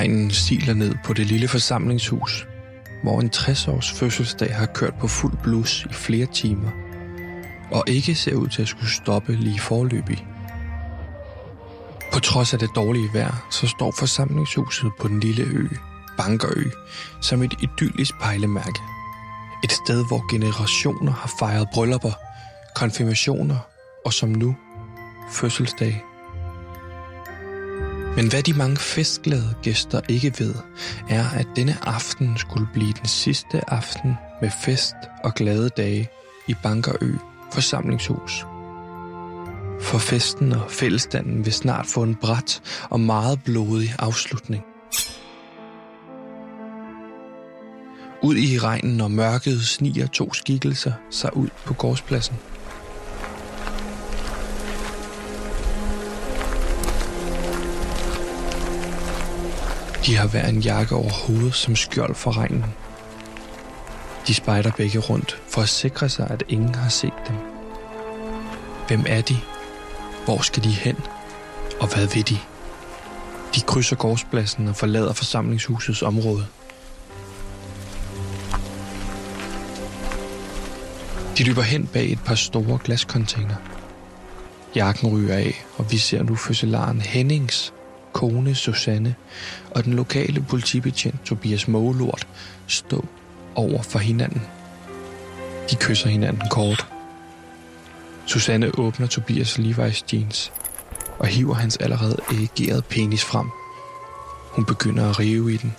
[0.00, 2.46] Regnen stiler ned på det lille forsamlingshus,
[3.02, 6.70] hvor en 60-års fødselsdag har kørt på fuld blus i flere timer,
[7.70, 10.26] og ikke ser ud til at skulle stoppe lige forløbig.
[12.12, 15.68] På trods af det dårlige vejr, så står forsamlingshuset på den lille ø,
[16.16, 16.64] Bankerø,
[17.22, 18.80] som et idyllisk pejlemærke.
[19.64, 22.12] Et sted, hvor generationer har fejret bryllupper,
[22.74, 23.58] konfirmationer
[24.04, 24.56] og som nu,
[25.32, 26.04] fødselsdag.
[28.16, 30.54] Men hvad de mange festglade gæster ikke ved,
[31.08, 36.08] er, at denne aften skulle blive den sidste aften med fest og glade dage
[36.48, 37.12] i Bankerø
[37.52, 38.44] forsamlingshus.
[39.80, 44.64] For festen og fællestanden vil snart få en bræt og meget blodig afslutning.
[48.22, 52.36] Ud i regnen og mørket sniger to skikkelser sig ud på gårdspladsen.
[60.06, 62.64] De har hver en jakke over hovedet som skjold for regnen.
[64.26, 67.36] De spejder begge rundt for at sikre sig, at ingen har set dem.
[68.88, 69.36] Hvem er de?
[70.24, 70.96] Hvor skal de hen?
[71.80, 72.38] Og hvad vil de?
[73.54, 76.46] De krydser gårdspladsen og forlader forsamlingshusets område.
[81.38, 83.56] De løber hen bag et par store glascontainer.
[84.74, 87.72] Jakken ryger af, og vi ser nu fødselaren Hennings,
[88.12, 89.14] kone Susanne
[89.70, 92.26] og den lokale politibetjent Tobias Målort
[92.66, 93.04] stå
[93.54, 94.42] over for hinanden.
[95.70, 96.86] De kysser hinanden kort.
[98.26, 100.52] Susanne åbner Tobias Levi's jeans
[101.18, 103.46] og hiver hans allerede ægerede penis frem.
[104.50, 105.74] Hun begynder at rive i den.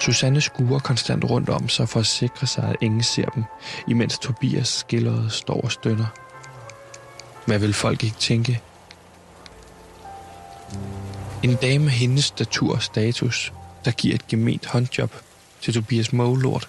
[0.00, 3.44] Susanne skuer konstant rundt om sig for at sikre sig, at ingen ser dem,
[3.88, 6.06] imens Tobias skilleret står og stønner.
[7.46, 8.60] Hvad vil folk ikke tænke?
[11.42, 13.52] En dame med hendes statur og status,
[13.84, 15.12] der giver et gement håndjob
[15.62, 16.68] til Tobias Målort.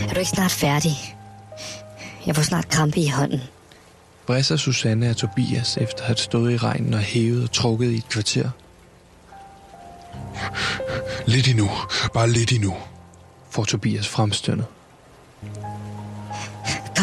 [0.00, 1.16] Er du ikke snart færdig?
[2.26, 3.40] Jeg får snart krampe i hånden.
[4.26, 7.96] Bræsser Susanne af Tobias efter at have stået i regnen og hævet og trukket i
[7.96, 8.50] et kvarter.
[11.26, 11.70] Lidt endnu.
[12.14, 12.76] Bare lidt endnu.
[13.50, 14.66] Får Tobias fremstønnet.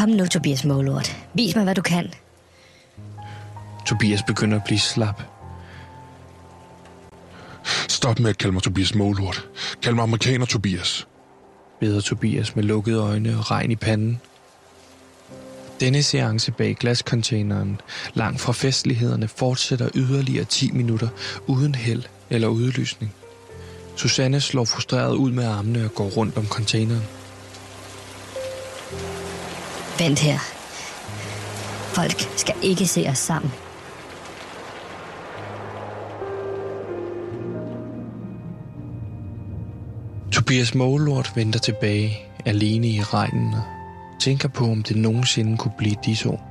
[0.04, 1.18] Kom nu, Tobias Målort.
[1.34, 2.14] Vis mig, hvad du kan.
[3.86, 5.22] Tobias begynder at blive slap.
[7.88, 9.48] Stop med at kalde mig Tobias Målort.
[9.82, 11.08] Kald mig amerikaner Tobias.
[11.80, 14.22] Beder Tobias med lukkede øjne og regn i panden.
[15.80, 17.82] Denne seance bag glascontaineren,
[18.14, 21.08] langt fra festlighederne, fortsætter yderligere 10 minutter
[21.48, 23.14] uden held eller udlysning.
[23.96, 27.04] Susanne slår frustreret ud med armene og går rundt om containeren.
[30.00, 30.40] Vent her.
[31.94, 33.52] Folk skal ikke se os sammen.
[40.32, 43.62] Tobias Målort venter tilbage, alene i regnen, og
[44.20, 46.50] tænker på, om det nogensinde kunne blive disse år.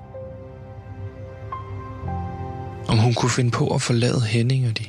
[2.88, 4.84] Om hun kunne finde på at forlade Henning, og de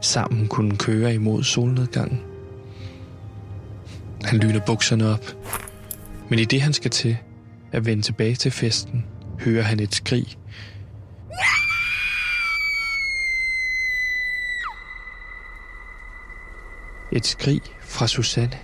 [0.00, 2.20] sammen kunne køre imod solnedgangen.
[4.24, 5.24] Han lyner bukserne op,
[6.28, 7.16] men i det han skal til
[7.72, 9.04] at vende tilbage til festen,
[9.40, 10.38] hører han et skrig.
[17.12, 18.58] Et skrig fra Susanne.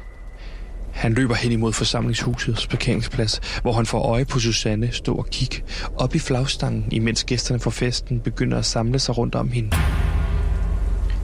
[0.93, 5.62] Han løber hen imod forsamlingshusets parkeringsplads, hvor han får øje på Susanne stå og kigge
[5.97, 9.76] op i flagstangen, imens gæsterne fra festen begynder at samle sig rundt om hende.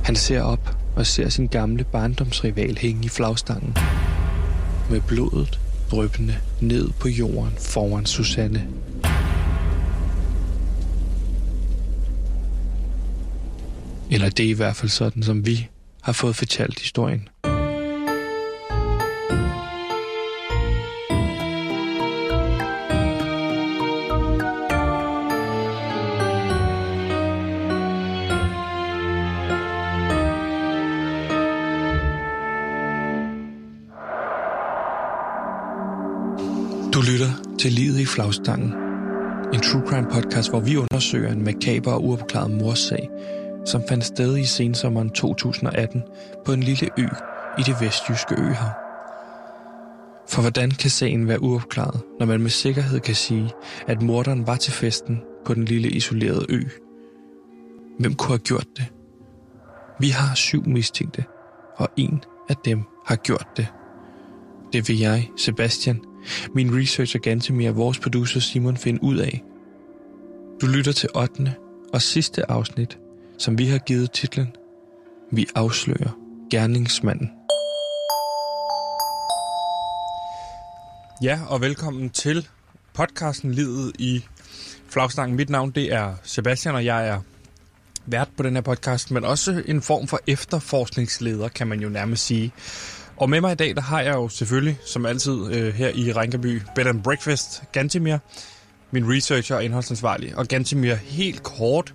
[0.05, 3.77] Han ser op og ser sin gamle barndomsrival hænge i flagstangen.
[4.91, 8.69] Med blodet drøbende ned på jorden foran Susanne.
[14.11, 15.69] Eller det er i hvert fald sådan, som vi
[16.03, 17.29] har fået fortalt historien.
[36.95, 38.73] Du lytter til Livet i flagstangen.
[39.55, 43.11] En true crime podcast, hvor vi undersøger en makaber og uopklaret morsag,
[43.65, 46.03] som fandt sted i sensommeren 2018
[46.45, 47.07] på en lille ø
[47.59, 48.71] i det vestjyske øhav.
[50.29, 53.51] For hvordan kan sagen være uopklaret, når man med sikkerhed kan sige,
[53.87, 56.61] at morderen var til festen på den lille isolerede ø?
[57.99, 58.87] Hvem kunne have gjort det?
[60.01, 61.25] Vi har syv mistænkte,
[61.77, 63.67] og en af dem har gjort det.
[64.73, 66.01] Det vil jeg, Sebastian,
[66.55, 69.43] min researcher Gantemir og vores producer Simon finder ud af.
[70.61, 71.55] Du lytter til 8.
[71.93, 72.99] og sidste afsnit,
[73.39, 74.49] som vi har givet titlen
[75.33, 76.19] Vi afslører
[76.51, 77.31] gerningsmanden.
[81.23, 82.49] Ja, og velkommen til
[82.95, 84.25] podcasten Livet i
[84.89, 85.37] flagstangen.
[85.37, 87.21] Mit navn det er Sebastian, og jeg er
[88.07, 92.27] vært på den her podcast, men også en form for efterforskningsleder, kan man jo nærmest
[92.27, 92.53] sige.
[93.21, 96.13] Og med mig i dag, der har jeg jo selvfølgelig, som altid øh, her i
[96.13, 98.19] Rinkaby, Bed and Breakfast, Gantimir,
[98.91, 100.37] min researcher og indholdsansvarlig.
[100.39, 101.95] Og Gantimir, helt kort,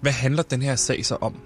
[0.00, 1.36] hvad handler den her sag så om?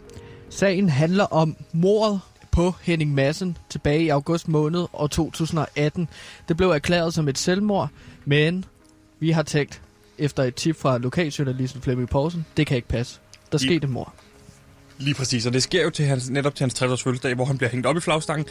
[0.51, 2.21] Sagen handler om mordet
[2.51, 6.09] på Henning Madsen tilbage i august måned år 2018.
[6.49, 7.89] Det blev erklæret som et selvmord,
[8.25, 8.65] men
[9.21, 9.81] vi har tænkt,
[10.19, 13.21] efter et tip fra lokaljournalisten Flemming Poulsen, det kan ikke passe.
[13.53, 14.15] Der I- skete et mord.
[15.03, 17.45] Lige præcis, og det sker jo til hans, netop til hans 60 års fødselsdag, hvor
[17.45, 18.47] han bliver hængt op i flagstangen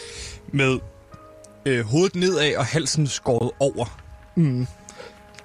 [0.53, 0.79] med
[1.65, 3.99] øh, hovedet nedad og halsen skåret over.
[4.35, 4.67] Mm.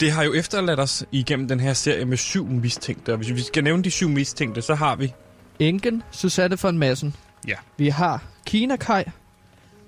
[0.01, 3.41] Det har jo efterladt os igennem den her serie med syv mistænkte, og hvis vi
[3.43, 5.13] skal nævne de syv mistænkte, så har vi...
[5.59, 7.15] Enken, Susanne von Madsen.
[7.49, 7.55] Ja.
[7.77, 9.05] Vi har Kina Kai,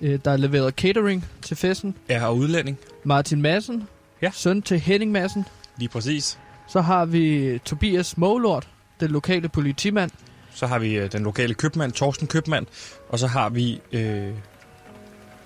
[0.00, 1.94] øh, der leverede catering til festen.
[2.08, 2.78] Er og udlænding.
[3.04, 3.88] Martin Madsen,
[4.22, 4.30] Ja.
[4.34, 5.44] søn til Henning Madsen.
[5.78, 6.38] Lige præcis.
[6.68, 8.68] Så har vi Tobias Målort,
[9.00, 10.10] den lokale politimand.
[10.58, 12.66] Så har vi øh, den lokale købmand, Torsten Købmand.
[13.08, 14.30] Og så har vi øh,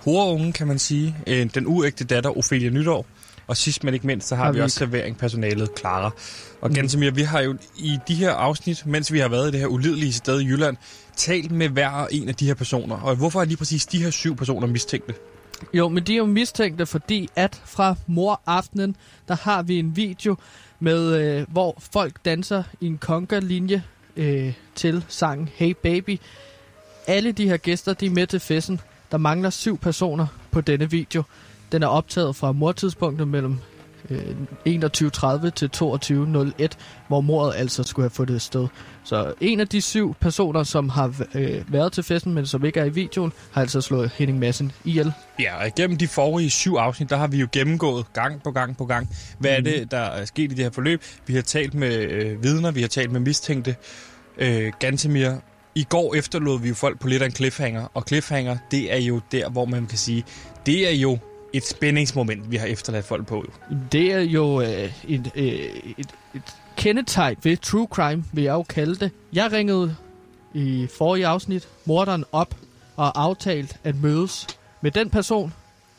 [0.04, 1.16] horungen, kan man sige.
[1.26, 3.06] Øh, den uægte datter, Ophelia Nytår.
[3.46, 6.10] Og sidst men ikke mindst, så har, Har vi vi også serveringpersonalet, Clara.
[6.60, 6.74] Og Mm.
[6.74, 9.66] Gantemir, vi har jo i de her afsnit, mens vi har været i det her
[9.66, 10.76] ulidelige sted i Jylland,
[11.16, 12.96] talt med hver en af de her personer.
[12.96, 15.14] Og hvorfor er lige præcis de her syv personer mistænkte?
[15.74, 18.96] Jo, men de er jo mistænkte, fordi at fra moraftenen,
[19.28, 20.36] der har vi en video,
[20.80, 23.82] med øh, hvor folk danser i en conga-linje
[24.16, 26.20] øh, til sangen Hey Baby.
[27.06, 28.80] Alle de her gæster, de er med til festen.
[29.10, 31.22] Der mangler syv personer på denne video.
[31.72, 33.58] Den er optaget fra mortidspunktet mellem
[34.10, 36.68] 21.30 til 22.01,
[37.08, 38.68] hvor mordet altså skulle have fundet sted.
[39.04, 42.80] Så en af de syv personer, som har øh, været til festen, men som ikke
[42.80, 45.12] er i videoen, har altså slået Henning Madsen ihjel.
[45.40, 48.76] Ja, og igennem de forrige syv afsnit, der har vi jo gennemgået gang på gang
[48.76, 49.08] på gang,
[49.38, 51.02] hvad er det, der er sket i det her forløb.
[51.26, 53.76] Vi har talt med øh, vidner, vi har talt med mistænkte.
[54.38, 55.30] Øh, Gantemir,
[55.74, 58.98] i går efterlod vi jo folk på lidt af en cliffhanger, og cliffhanger, det er
[58.98, 60.24] jo der, hvor man kan sige,
[60.66, 61.18] det er jo
[61.52, 63.44] et spændingsmoment, vi har efterladt folk på.
[63.92, 66.42] Det er jo øh, et, øh, et, et
[66.76, 69.10] kendetegn ved true crime, vil jeg jo kalde det.
[69.32, 69.96] Jeg ringede
[70.54, 72.54] i forrige afsnit morderen op
[72.96, 74.46] og aftalt at mødes
[74.80, 75.52] med den person,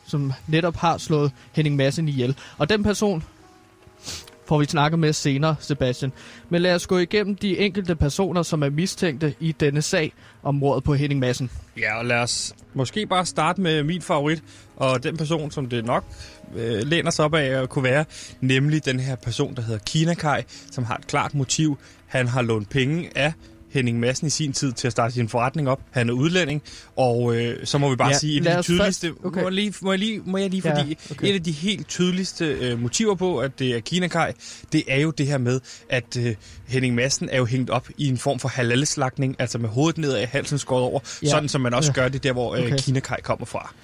[0.06, 2.36] som netop har slået Henning Madsen ihjel.
[2.58, 3.24] Og den person
[4.46, 6.12] får vi snakket med senere, Sebastian.
[6.48, 10.12] Men lad os gå igennem de enkelte personer, som er mistænkte i denne sag
[10.42, 11.50] om mordet på Henning Madsen.
[11.78, 14.42] Ja, og lad os måske bare starte med min favorit,
[14.76, 16.04] og den person, som det nok
[16.56, 18.04] øh, læner sig op af at kunne være,
[18.40, 21.78] nemlig den her person, der hedder Kina Kai, som har et klart motiv.
[22.06, 23.32] Han har lånt penge af
[23.74, 25.80] Henning Madsen i sin tid til at starte sin forretning op.
[25.90, 26.62] Han er udlænding,
[26.96, 29.40] og øh, så må vi bare Ja, sige, et af de tydeligste, først- okay.
[29.40, 31.28] må, jeg lige, må, jeg lige, må jeg lige, Ja, fordi okay.
[31.28, 34.32] et af de helt tydeligste øh, motiver på, at det er Kina Kai,
[34.72, 35.60] det er jo det her med,
[35.90, 36.34] at øh,
[36.66, 40.16] Henning Madsen er jo hængt op i en form for halalslagning, altså med hovedet nedad
[40.18, 41.26] af halsen skåret over, Ja.
[41.26, 41.30] ja.
[41.30, 42.00] sådan som man også Ja.
[42.02, 42.76] gør det der, hvor øh, Okay.
[42.78, 43.74] Kina Kai kommer fra.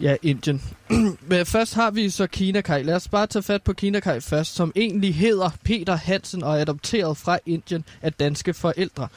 [0.00, 0.62] Ja, Indien.
[1.28, 2.82] Men først har vi så Kina Kai.
[2.82, 6.56] Lad os bare tage fat på Kina Kai først, som egentlig hedder Peter Hansen og
[6.56, 9.08] er adopteret fra Indien af danske forældre.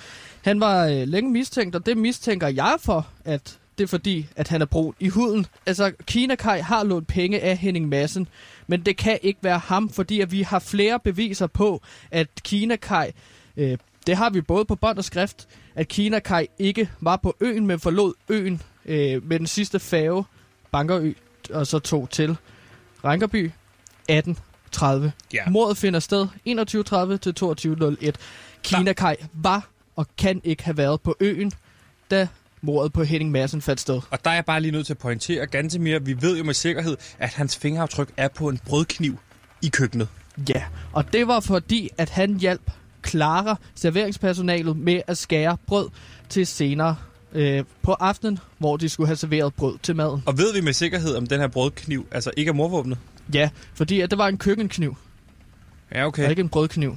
[0.41, 4.47] Han var øh, længe mistænkt, og det mistænker jeg for, at det er fordi, at
[4.47, 5.45] han er brun i huden.
[5.65, 8.27] Altså, Kina Kai har lånt penge af Henning Madsen,
[8.67, 12.75] men det kan ikke være ham, fordi at vi har flere beviser på, at Kina
[12.75, 13.11] Kai,
[13.57, 17.35] øh, det har vi både på bånd og skrift, at Kina Kai ikke var på
[17.39, 20.23] øen, men forlod øen øh, med den sidste færge,
[20.71, 21.13] Bankerø,
[21.53, 22.37] og så tog til
[23.03, 23.51] Rankerby
[24.11, 25.09] 18.30.
[25.33, 25.49] Ja.
[25.49, 27.33] Mordet finder sted 21.30 til
[28.05, 28.11] 22.01.
[28.63, 31.51] Kina Kai var og kan ikke have været på øen,
[32.11, 32.27] da
[32.61, 34.01] mordet på Henning Madsen fandt sted.
[34.09, 36.53] Og der er jeg bare lige nødt til at pointere, Gantemir, vi ved jo med
[36.53, 39.19] sikkerhed, at hans fingeraftryk er på en brødkniv
[39.61, 40.07] i køkkenet.
[40.49, 40.63] Ja,
[40.93, 42.71] og det var fordi, at han hjalp
[43.07, 45.89] Clara, serveringspersonalet, med at skære brød
[46.29, 46.95] til senere
[47.33, 50.23] øh, på aftenen, hvor de skulle have serveret brød til maden.
[50.25, 52.97] Og ved vi med sikkerhed, om den her brødkniv altså ikke er morvåbnet?
[53.33, 54.97] Ja, fordi at det var en køkkenkniv,
[55.95, 56.23] Ja, okay.
[56.23, 56.95] og ikke en brødkniv.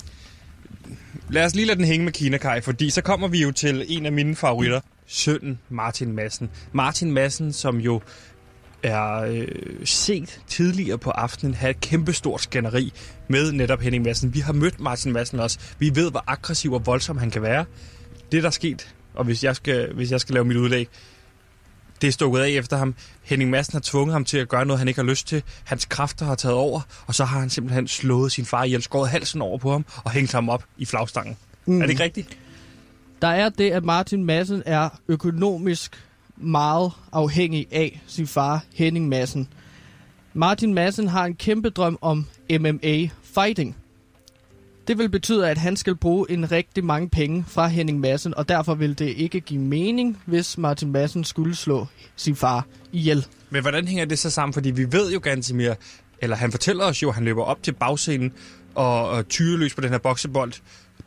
[1.28, 3.84] Lad os lige lade den hænge med Kina Kai, fordi så kommer vi jo til
[3.88, 4.80] en af mine favoritter.
[5.06, 6.50] Sønnen Martin Madsen.
[6.72, 8.00] Martin Madsen, som jo
[8.82, 9.46] er øh,
[9.84, 12.92] set tidligere på aftenen have et kæmpestort skænderi
[13.28, 14.34] med netop Henning Madsen.
[14.34, 15.58] Vi har mødt Martin Madsen også.
[15.78, 17.64] Vi ved, hvor aggressiv og voldsom han kan være.
[18.32, 20.88] Det, der er sket, og hvis jeg skal, hvis jeg skal lave mit udlæg,
[22.00, 22.94] det er stukket af efter ham.
[23.22, 25.42] Henning Madsen har tvunget ham til at gøre noget, han ikke har lyst til.
[25.64, 29.10] Hans kræfter har taget over, og så har han simpelthen slået sin far ihjel, skåret
[29.10, 31.36] halsen over på ham og hængt ham op i flagstangen.
[31.66, 31.76] Mm.
[31.80, 32.38] Er det ikke rigtigt?
[33.22, 36.04] Der er det, at Martin Madsen er økonomisk
[36.36, 39.48] meget afhængig af sin far, Henning Madsen.
[40.34, 43.76] Martin Madsen har en kæmpe drøm om MMA fighting.
[44.88, 48.48] Det vil betyde, at han skal bruge en rigtig mange penge fra Henning Madsen, og
[48.48, 51.86] derfor vil det ikke give mening, hvis Martin Madsen skulle slå
[52.16, 53.26] sin far ihjel.
[53.50, 54.52] Men hvordan hænger det så sammen?
[54.52, 55.74] Fordi vi ved jo ganske mere,
[56.18, 58.32] eller han fortæller os jo, at han løber op til bagscenen
[58.74, 60.52] og, og tyreløs på den her boksebold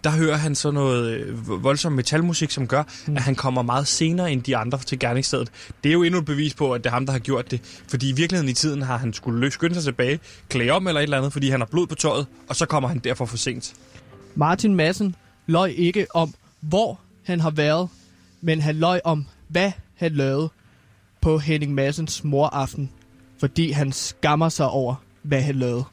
[0.04, 3.16] der hører han så noget øh, voldsom metalmusik, som gør, mm.
[3.16, 5.50] at han kommer meget senere end de andre til gerningsstedet.
[5.84, 7.62] Det er jo endnu et bevis på, at det er ham, der har gjort det.
[7.88, 11.04] Fordi i virkeligheden i tiden har han skulle skynde sig tilbage, klæde om eller et
[11.04, 13.74] eller andet, fordi han har blod på tøjet, og så kommer han derfor for sent.
[14.36, 15.16] Martin Madsen
[15.48, 17.90] løj ikke om, hvor han har været,
[18.42, 20.50] men han løj om, hvad han lavede
[21.22, 22.92] på Henning Massens moraften,
[23.40, 25.84] fordi han skammer sig over, hvad han lavede.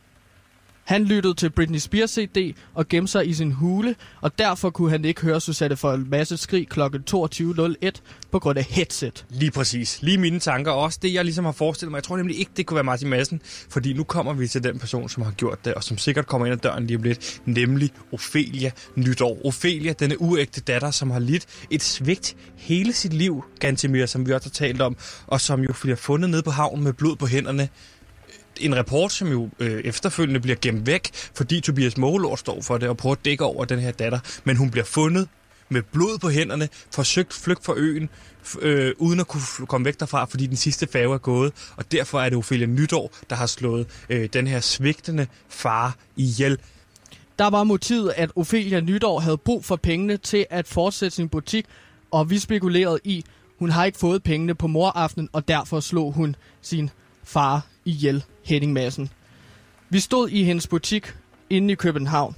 [0.85, 4.91] Han lyttede til Britney Spears CD og gemte sig i sin hule, og derfor kunne
[4.91, 6.81] han ikke høre Susanne for en masse skrig kl.
[6.81, 7.91] 22.01
[8.31, 9.27] på grund af headset.
[9.31, 10.03] Lige præcis.
[10.03, 10.73] Lige mine tanker.
[10.73, 11.97] Også det, jeg ligesom har forestillet mig.
[11.97, 14.79] Jeg tror nemlig ikke, det kunne være Martin Madsen, fordi nu kommer vi til den
[14.79, 17.41] person, som har gjort det, og som sikkert kommer ind ad døren lige om lidt,
[17.45, 19.47] nemlig Ophelia Nytår.
[19.47, 24.33] Ophelia, denne uægte datter, som har lidt et svigt hele sit liv, Gantemir, som vi
[24.33, 27.27] også har talt om, og som jo bliver fundet nede på havnen med blod på
[27.27, 27.69] hænderne
[28.61, 32.89] en rapport, som jo øh, efterfølgende bliver gemt væk, fordi Tobias Målord står for det
[32.89, 34.19] og prøver at dække over den her datter.
[34.45, 35.29] Men hun bliver fundet
[35.69, 38.09] med blod på hænderne, forsøgt flygt fra øen,
[38.61, 41.53] øh, uden at kunne komme væk derfra, fordi den sidste færge er gået.
[41.77, 46.59] Og derfor er det Ophelia Nytår, der har slået øh, den her svigtende far ihjel.
[47.39, 51.67] Der var motivet, at Ophelia Nytår havde brug for pengene til at fortsætte sin butik,
[52.11, 53.25] og vi spekulerede i,
[53.59, 56.91] hun har ikke fået pengene på moraftenen, og derfor slog hun sin
[57.25, 58.25] far ihjel.
[58.45, 59.11] Henning Madsen.
[59.91, 61.15] Vi stod i hendes butik
[61.51, 62.37] inde i København.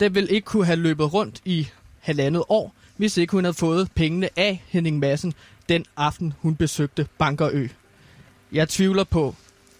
[0.00, 1.68] Den ville ikke kunne have løbet rundt i
[2.00, 5.34] halvandet år, hvis ikke hun havde fået pengene af Henning Madsen
[5.68, 7.68] den aften, hun besøgte Bankerø.
[8.52, 9.34] Jeg tvivler på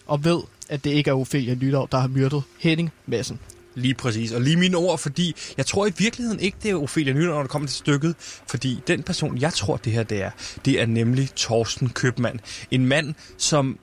[0.05, 3.39] og ved, at det ikke er Ophelia Nytår, der har myrdet Henning Madsen.
[3.75, 4.31] Lige præcis.
[4.31, 7.41] Og lige mine ord, fordi jeg tror i virkeligheden ikke, det er Ophelia Nytår, når
[7.41, 8.15] det kommer til stykket.
[8.49, 10.31] Fordi den person, jeg tror, det her det er,
[10.65, 12.39] det er nemlig Torsten Købmand.
[12.71, 13.79] En mand, som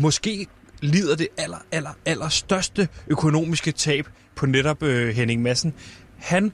[0.00, 0.46] måske
[0.80, 5.74] lider det aller, aller, aller største økonomiske tab på netop øh, Henning Madsen.
[6.16, 6.52] Han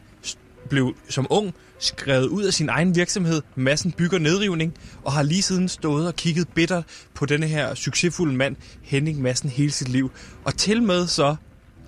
[0.68, 5.42] blev som ung skrevet ud af sin egen virksomhed, Massen Bygger Nedrivning, og har lige
[5.42, 10.10] siden stået og kigget bittert på denne her succesfulde mand, Henning Madsen, hele sit liv.
[10.44, 11.36] Og til med så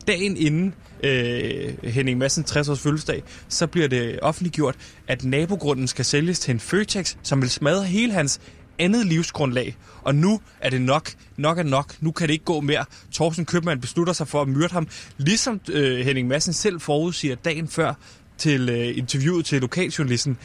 [0.07, 4.77] dagen inden øh, Henning Madsens 60 års fødselsdag, så bliver det offentliggjort,
[5.09, 8.41] at nabogrunden skal sælges til en Føtex, som vil smadre hele hans
[8.83, 9.77] andet livsgrundlag.
[10.03, 11.11] Og nu er det nok.
[11.37, 11.95] Nok er nok.
[12.01, 12.85] Nu kan det ikke gå mere.
[13.13, 14.89] Thorsten Købmann beslutter sig for at myrde ham.
[15.17, 17.95] Ligesom øh, Henning Madsen selv forudsiger dagen før
[18.39, 20.39] til øh, interviewet til lokaljournalisten.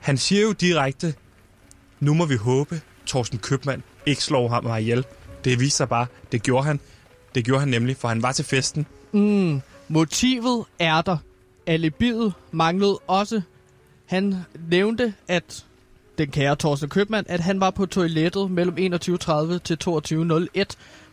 [0.00, 1.14] Han siger jo direkte,
[2.00, 5.04] nu må vi håbe, Thorsten Købmann ikke slår ham ihjel.
[5.44, 6.80] Det viser sig bare, det gjorde han.
[7.34, 8.86] Det gjorde han nemlig, for han var til festen.
[9.12, 11.16] Mm, motivet er der.
[11.66, 13.42] Alibiet manglede også.
[14.06, 14.34] Han
[14.70, 15.64] nævnte, at
[16.18, 20.64] den kære Thorsten Købmann, at han var på toilettet mellem 21.30 til 22.01,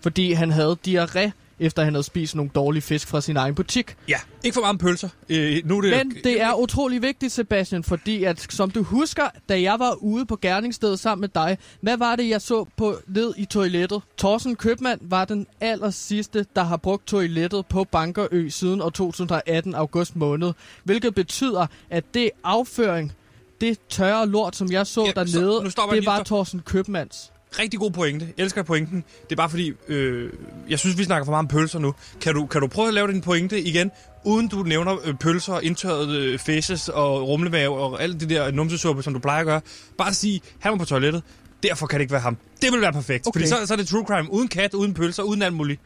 [0.02, 1.32] fordi han havde diarré
[1.62, 3.96] efter han havde spist nogle dårlige fisk fra sin egen butik.
[4.08, 5.10] Ja, ikke for mange pølser.
[5.30, 5.92] Øh, nu er det...
[5.92, 10.26] Men det er utrolig vigtigt, Sebastian, fordi at, som du husker, da jeg var ude
[10.26, 14.02] på gerningsstedet sammen med dig, hvad var det, jeg så på ned i toilettet?
[14.18, 19.76] Thorsten Købmand var den aller sidste, der har brugt toilettet på Bankerø siden år 2018
[19.76, 20.54] august måned,
[20.84, 23.14] hvilket betyder, at det afføring,
[23.62, 27.32] det tørre lort, som jeg så ja, dernede, så, det var Thorsten Købmands.
[27.60, 28.34] Rigtig god pointe.
[28.38, 29.04] Jeg elsker pointen.
[29.24, 30.30] Det er bare fordi, øh,
[30.70, 31.94] jeg synes, vi snakker for meget om pølser nu.
[32.22, 33.92] Kan du, kan du prøve at lave din pointe igen,
[34.24, 39.04] uden du nævner øh, pølser, indtørrede øh, faces og rumlemave og alt det der numsesuppe,
[39.04, 39.62] som du plejer at gøre.
[39.98, 41.24] Bare sige, han var på toilettet.
[41.64, 42.38] Derfor kan det ikke være ham.
[42.62, 43.28] Det vil være perfekt.
[43.28, 43.40] Okay.
[43.40, 44.34] Fordi så, så er det true crime.
[44.34, 45.82] Uden kat, uden pølser, uden alt muligt.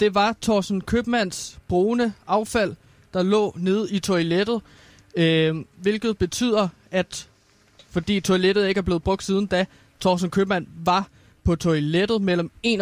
[0.00, 2.74] Det var Thorsten Købmands brune affald,
[3.14, 4.60] der lå nede i toilettet.
[5.16, 7.28] Øh, hvilket betyder, at
[7.90, 9.66] fordi toilettet ikke er blevet brugt siden da,
[10.00, 11.08] Thorsten Købmann var
[11.44, 12.72] på toilettet mellem 21.30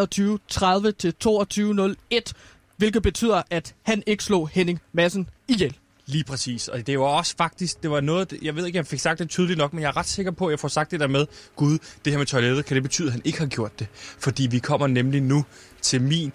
[0.99, 2.33] til 22.01,
[2.77, 5.77] hvilket betyder, at han ikke slog Henning Madsen ihjel.
[6.07, 9.00] Lige præcis, og det var også faktisk, det var noget, jeg ved ikke, jeg fik
[9.00, 11.00] sagt det tydeligt nok, men jeg er ret sikker på, at jeg får sagt det
[11.00, 13.79] der med, gud, det her med toilettet, kan det betyde, at han ikke har gjort
[13.79, 13.87] det?
[13.95, 15.45] Fordi vi kommer nemlig nu
[15.83, 16.33] til min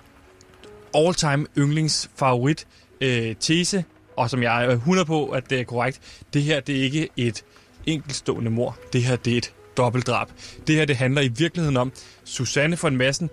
[0.95, 2.67] all-time yndlingsfavorit
[3.01, 3.83] øh, tese,
[4.17, 7.09] og som jeg er 100 på, at det er korrekt, det her det er ikke
[7.17, 7.43] et
[7.87, 8.77] enkeltstående mor.
[8.93, 10.27] Det her det er et dobbeltdrab.
[10.67, 11.91] Det her det handler i virkeligheden om,
[12.23, 13.29] Susanne von Massen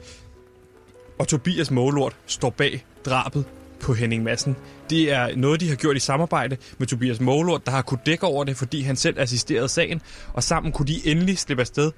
[1.19, 3.45] og Tobias Målort står bag drabet
[3.81, 4.57] på Henning Madsen.
[4.91, 8.27] Det er noget, de har gjort i samarbejde med Tobias Målort, der har kunne dække
[8.27, 10.03] over det, fordi han selv assisterede sagen,
[10.33, 11.93] og sammen kunne de endelig slippe afsted,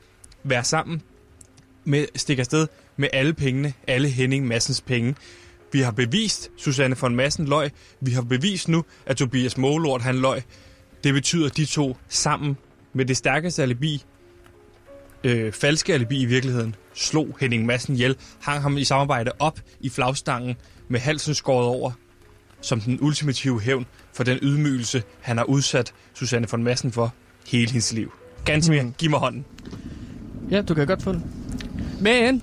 [0.44, 1.02] være sammen,
[1.84, 2.66] med, stikke afsted
[2.96, 5.14] med alle pengene, alle Henning Massens penge.
[5.72, 7.70] Vi har bevist, Susanne von Massen løg.
[8.00, 10.42] Vi har bevist nu, at Tobias Målort han løg.
[11.04, 12.56] Det betyder, at de to sammen
[12.92, 14.04] med det stærkeste alibi,
[15.24, 19.88] øh, falske alibi i virkeligheden, slog Henning Madsen ihjel, hang ham i samarbejde op i
[19.88, 20.56] flagstangen
[20.88, 21.90] med halsen skåret over,
[22.60, 27.14] som den ultimative hævn for den ydmygelse, han har udsat Susanne von Massen for
[27.46, 28.12] hele hendes liv.
[28.44, 28.94] Ganske mm.
[28.98, 29.44] giv mig hånden.
[30.50, 31.24] Ja, du kan godt få den.
[32.00, 32.42] Men,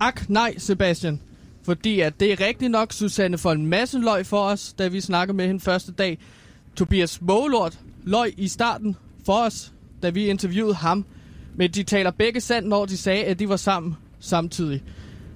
[0.00, 1.20] ak nej, Sebastian.
[1.62, 5.36] Fordi at det er rigtigt nok, Susanne von Massen løg for os, da vi snakkede
[5.36, 6.18] med hende første dag.
[6.80, 8.96] Tobias Målort løg i starten
[9.26, 9.72] for os,
[10.02, 11.04] da vi interviewede ham.
[11.54, 14.82] Men de taler begge sandt, når de sagde, at de var sammen samtidig.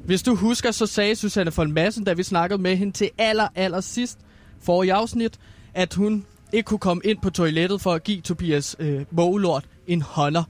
[0.04, 3.48] Hvis du husker, så sagde Susanne von Massen, da vi snakkede med hende til aller,
[3.54, 4.18] aller sidst
[4.60, 5.38] for i afsnit,
[5.74, 10.02] at hun ikke kunne komme ind på toilettet for at give Tobias øh, Målort en
[10.02, 10.44] hånder.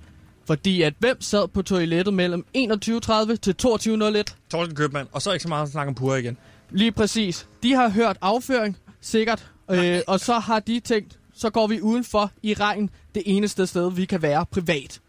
[0.47, 4.49] Fordi at hvem sad på toilettet mellem 21.30 til 22.01?
[4.51, 6.37] Torsten Købmann, og så ikke så meget at snakke om pure igen.
[6.71, 7.49] Lige præcis.
[7.63, 9.54] De har hørt afføring, sikkert.
[9.71, 13.93] Øh, og så har de tænkt, så går vi udenfor i regn, det eneste sted,
[13.93, 15.01] vi kan være privat.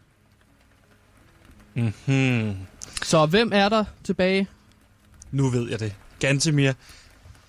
[1.74, 2.56] Mm-hmm.
[3.02, 4.48] Så hvem er der tilbage?
[5.30, 5.94] Nu ved jeg det.
[6.18, 6.72] Gantemir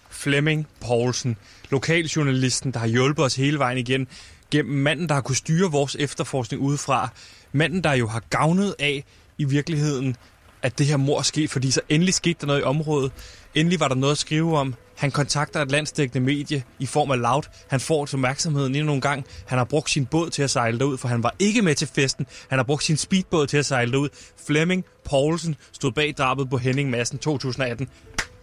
[0.09, 1.37] Flemming Poulsen,
[1.69, 4.07] lokaljournalisten, der har hjulpet os hele vejen igen,
[4.51, 7.09] gennem manden, der har kunne styre vores efterforskning udefra.
[7.51, 9.03] Manden, der jo har gavnet af
[9.37, 10.15] i virkeligheden,
[10.61, 13.11] at det her mor skete, fordi så endelig skete der noget i området.
[13.55, 14.75] Endelig var der noget at skrive om.
[14.97, 17.43] Han kontakter et landsdækkende medie i form af Loud.
[17.67, 19.25] Han får opmærksomheden endnu nogle gang.
[19.45, 21.87] Han har brugt sin båd til at sejle derud, for han var ikke med til
[21.87, 22.27] festen.
[22.49, 24.09] Han har brugt sin speedbåd til at sejle derud.
[24.47, 27.89] Flemming Poulsen stod bag drabet på Henning Madsen 2018.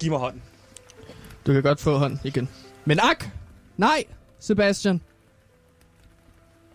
[0.01, 0.43] Giv mig hånden.
[1.47, 2.49] Du kan godt få hånden igen.
[2.85, 3.31] Men ak!
[3.77, 4.05] Nej,
[4.41, 5.01] Sebastian.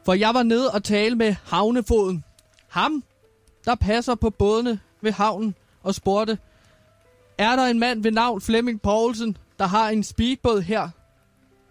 [0.05, 2.23] For jeg var nede og tale med havnefoden.
[2.67, 3.03] Ham,
[3.65, 6.37] der passer på bådene ved havnen og spurgte,
[7.37, 10.89] er der en mand ved navn Flemming Poulsen, der har en speedbåd her?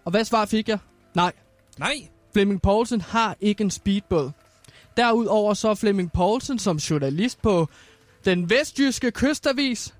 [0.05, 0.79] Og hvad svar fik jeg?
[1.15, 1.31] Nej.
[1.77, 2.07] Nej.
[2.33, 4.31] Flemming Poulsen har ikke en speedbåd.
[4.97, 7.67] Derudover så er Flemming Poulsen som journalist på
[8.25, 9.93] den vestjyske kystavis.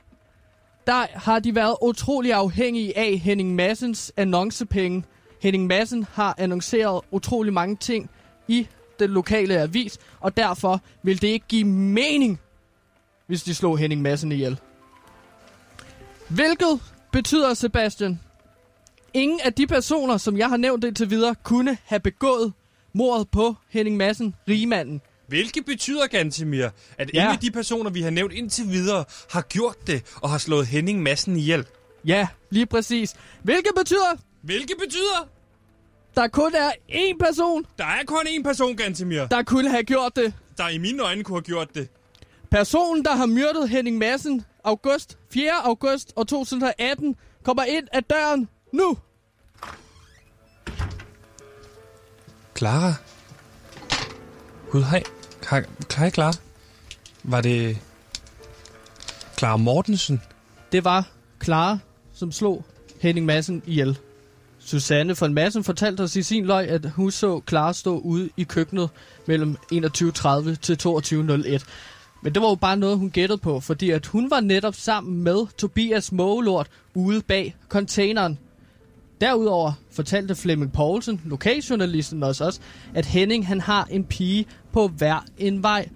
[0.87, 5.03] Der har de været utrolig afhængige af Henning Massens annoncepenge.
[5.41, 8.09] Henning Massen har annonceret utrolig mange ting
[8.47, 8.67] i
[8.99, 12.39] den lokale avis, og derfor vil det ikke give mening,
[13.27, 14.59] hvis de slog Henning Madsen ihjel.
[16.29, 16.79] Hvilket
[17.11, 18.19] betyder, Sebastian,
[19.13, 22.53] ingen af de personer, som jeg har nævnt indtil videre, kunne have begået
[22.93, 25.01] mordet på Henning Madsen, rigmanden.
[25.27, 27.19] Hvilket betyder, Gantemir, at ja.
[27.19, 30.67] ingen af de personer, vi har nævnt indtil videre, har gjort det og har slået
[30.67, 31.65] Henning Madsen ihjel.
[32.05, 33.15] Ja, lige præcis.
[33.43, 34.17] Hvilket betyder...
[34.41, 35.27] Hvilket betyder...
[36.15, 37.65] Der kun er én person...
[37.77, 39.25] Der er kun én person, Gantemir.
[39.27, 40.33] Der kunne have gjort det.
[40.57, 41.89] Der i mine øjne kunne have gjort det.
[42.51, 45.51] Personen, der har myrdet Henning Madsen august, 4.
[45.63, 48.97] august og 2018, kommer ind ad døren nu.
[52.57, 52.93] Clara?
[54.71, 55.03] Gud, hej.
[55.49, 56.33] Hej, Clara.
[57.23, 57.77] Var det
[59.37, 60.21] Clara Mortensen?
[60.71, 61.07] Det var
[61.43, 61.77] Clara,
[62.13, 62.65] som slog
[63.01, 63.97] Henning Madsen ihjel.
[64.59, 68.43] Susanne von Madsen fortalte os i sin løg, at hun så Clara stå ude i
[68.43, 68.89] køkkenet
[69.25, 71.65] mellem 21.30 til 22.01.
[72.21, 75.23] Men det var jo bare noget, hun gættede på, fordi at hun var netop sammen
[75.23, 78.39] med Tobias Mågelort ude bag containeren.
[79.21, 82.59] Derudover fortalte Flemming Poulsen, lokaljournalisten også, også,
[82.93, 85.89] at Henning han har en pige på hver en vej.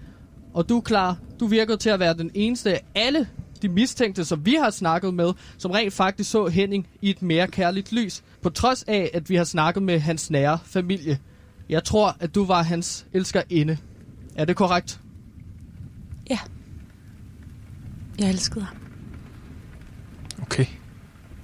[0.54, 3.28] Og du, klar, du virker til at være den eneste af alle
[3.62, 7.48] de mistænkte, som vi har snakket med, som rent faktisk så Henning i et mere
[7.48, 11.18] kærligt lys, på trods af, at vi har snakket med hans nære familie.
[11.68, 13.78] Jeg tror, at du var hans elskerinde.
[14.36, 15.00] Er det korrekt?
[16.30, 16.38] Ja.
[18.18, 18.76] Jeg elskede ham.
[20.42, 20.66] Okay.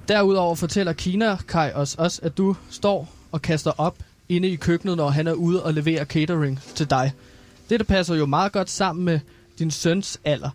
[0.09, 4.97] Derudover fortæller Kina Kai os også, at du står og kaster op inde i køkkenet,
[4.97, 7.13] når han er ude og leverer catering til dig.
[7.71, 9.21] Det passer jo meget godt sammen med
[9.59, 10.51] din søns alder.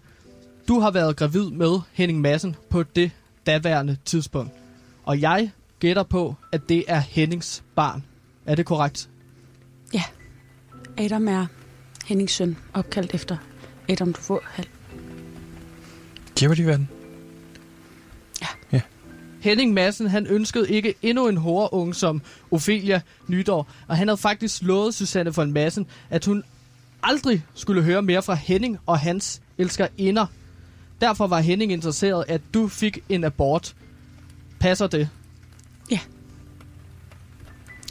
[0.68, 3.12] Du har været gravid med Henning Madsen på det
[3.46, 4.52] daværende tidspunkt.
[5.04, 8.04] Og jeg gætter på, at det er Hennings barn.
[8.46, 9.10] Er det korrekt?
[9.94, 10.04] Ja.
[10.98, 11.46] Adam er
[12.06, 13.38] Hennings søn, opkaldt efter
[13.90, 14.68] Adam Duvå Hal.
[16.36, 16.90] Giver de verden?
[18.42, 18.48] Ja.
[18.72, 18.82] ja.
[19.42, 21.38] Henning Madsen, han ønskede ikke endnu en
[21.72, 22.22] unge som
[22.52, 26.44] Ophelia Nydår, og han havde faktisk lovet Susanne von Madsen, at hun
[27.04, 30.26] aldrig skulle høre mere fra Henning og hans elskerinder.
[31.02, 33.76] Derfor var Henning interesseret, at du fik en abort.
[34.60, 35.10] Passer det?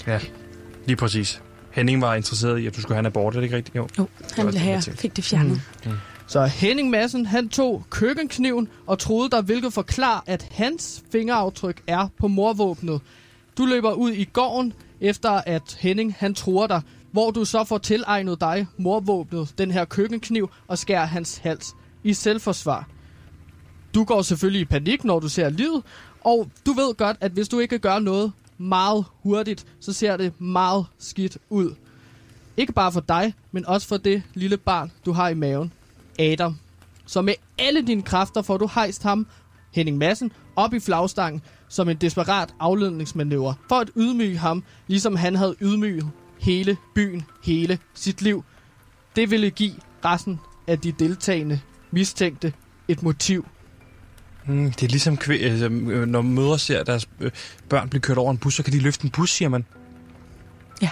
[0.07, 0.21] Ja,
[0.87, 1.43] lige præcis.
[1.75, 3.77] Henning var interesseret i, at du skulle have en abort, er det ikke rigtigt?
[3.77, 3.89] Jo.
[3.99, 5.61] Jo, han ville det, have, fik det fjernet.
[5.85, 5.93] Mm.
[6.27, 12.09] Så Henning Madsen, han tog køkkenkniven og troede dig, hvilket forklarer, at hans fingeraftryk er
[12.21, 13.01] på morvåbnet.
[13.59, 16.83] Du løber ud i gården, efter at Henning han tror dig,
[17.13, 22.15] hvor du så får tilegnet dig morvåbnet, den her køkkenkniv, og skærer hans hals i
[22.15, 22.89] selvforsvar.
[23.95, 25.83] Du går selvfølgelig i panik, når du ser livet,
[26.21, 30.41] og du ved godt, at hvis du ikke gør noget meget hurtigt, så ser det
[30.41, 31.75] meget skidt ud.
[32.57, 35.73] Ikke bare for dig, men også for det lille barn, du har i maven.
[36.19, 36.59] Adam.
[37.07, 39.27] Så med alle dine kræfter får du hejst ham,
[39.73, 45.37] Henning Madsen, op i flagstangen som en desperat afledningsmanøvre for at ydmyge ham, ligesom han
[45.37, 48.45] havde ydmyget hele byen, hele sit liv.
[49.17, 52.53] Det ville give resten af de deltagende mistænkte
[52.89, 53.47] et motiv.
[54.47, 55.69] Mm, det er ligesom, altså,
[56.07, 57.31] når mødre ser deres øh,
[57.69, 59.65] børn blive kørt over en bus, så kan de løfte en bus, siger man.
[60.83, 60.91] Ja.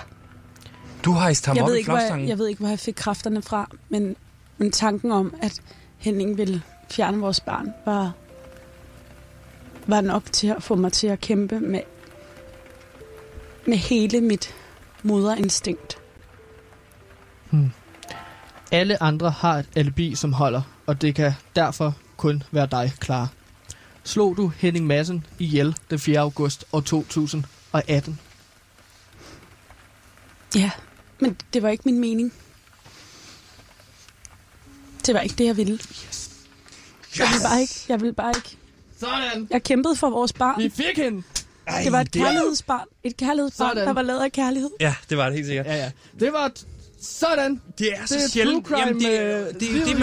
[1.04, 2.68] Du har hejst ham Jeg op ved, i ikke, hvor jeg, jeg ved ikke, hvor
[2.68, 4.16] jeg fik kræfterne fra, men,
[4.58, 5.62] men tanken om, at
[5.98, 8.12] Henning ville fjerne vores barn, var,
[9.86, 11.80] var nok til at få mig til at kæmpe med,
[13.66, 14.54] med hele mit
[15.02, 15.98] moderinstinkt.
[18.72, 23.28] Alle andre har et alibi, som holder, og det kan derfor kun være dig, klar.
[24.04, 26.18] Slog du Henning Madsen ihjel den 4.
[26.20, 28.18] august år 2018?
[30.54, 30.70] Ja,
[31.18, 32.32] men det var ikke min mening.
[35.06, 35.78] Det var ikke det, jeg ville.
[37.18, 37.74] Jeg ville bare ikke.
[37.88, 38.56] Jeg ville bare ikke.
[39.00, 39.46] Sådan!
[39.50, 40.62] Jeg kæmpede for vores barn.
[40.62, 41.22] Vi fik hende!
[41.66, 42.86] Ej, Det var et det- kærlighedsbarn.
[43.04, 43.86] Et kærlighedsbarn, Sådan.
[43.86, 44.70] der var lavet af kærlighed.
[44.80, 45.66] Ja, det var det helt sikkert.
[45.66, 45.90] Ja, ja.
[46.20, 46.52] Det var...
[47.02, 47.60] Sådan!
[47.78, 48.66] Det er så Det er sjældent.
[48.66, 49.94] true crime Jamen, det, med det, det, det, i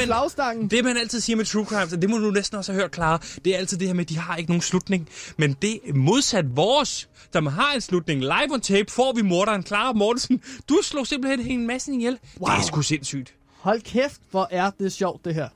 [0.60, 2.94] man, det, man altid siger med true crime, det må du næsten også have hørt,
[2.94, 5.10] Clara, det er altid det her med, at de har ikke nogen slutning.
[5.38, 8.22] Men det er modsat vores, der har en slutning.
[8.22, 10.42] Live on tape får vi morderen Clara Mortensen.
[10.70, 12.18] Du slog simpelthen en masse ihjel.
[12.40, 12.48] Wow.
[12.50, 13.34] Det er sgu sindssygt.
[13.60, 15.48] Hold kæft, hvor er det sjovt, det her.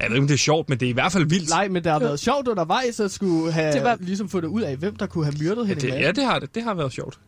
[0.00, 1.48] Jeg ved ikke, om det er sjovt, men det er i hvert fald vildt.
[1.50, 4.48] Nej, men det har været sjovt undervejs at skulle have Det det var- ligesom fundet
[4.48, 6.02] ud af, hvem der kunne have myrdet Henning det, Madsen.
[6.04, 6.54] ja, det har det.
[6.54, 7.18] Det har været sjovt.